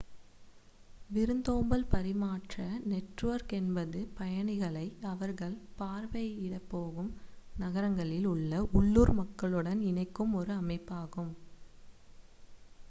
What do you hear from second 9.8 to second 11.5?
இணைக்கும் ஒரு அமைப்பாகும்